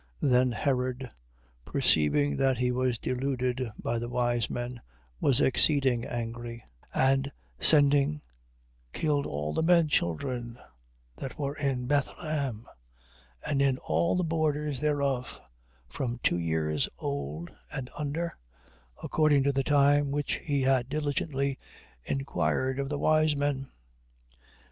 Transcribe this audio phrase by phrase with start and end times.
[0.23, 0.31] 2:16.
[0.31, 1.11] Then Herod
[1.63, 4.81] perceiving that he was deluded by the wise men,
[5.19, 8.23] was exceeding angry: and sending
[8.93, 10.57] killed all the menchildren
[11.17, 12.65] that were in Bethlehem,
[13.45, 15.39] and in all the borders thereof,
[15.87, 18.35] from two years old and under,
[19.03, 21.59] according to the time which he had diligently
[22.05, 23.69] inquired of the wise men.